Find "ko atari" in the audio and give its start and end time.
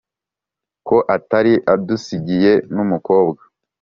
0.87-1.53